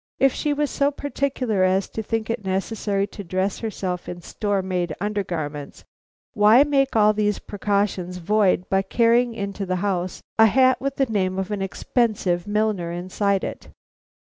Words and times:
If 0.17 0.33
she 0.33 0.51
was 0.51 0.71
so 0.71 0.89
particular 0.89 1.61
as 1.63 1.87
to 1.89 2.01
think 2.01 2.31
it 2.31 2.43
necessary 2.43 3.05
to 3.05 3.23
dress 3.23 3.59
herself 3.59 4.09
in 4.09 4.21
store 4.23 4.63
made 4.63 4.95
undergarments, 4.99 5.83
why 6.33 6.63
make 6.63 6.95
all 6.95 7.13
these 7.13 7.37
precautions 7.37 8.17
void 8.17 8.67
by 8.67 8.81
carrying 8.81 9.35
into 9.35 9.63
the 9.63 9.75
house 9.85 10.23
a 10.39 10.47
hat 10.47 10.81
with 10.81 10.95
the 10.95 11.05
name 11.05 11.37
of 11.37 11.51
an 11.51 11.61
expensive 11.61 12.47
milliner 12.47 12.91
inside 12.91 13.43
it?" 13.43 13.67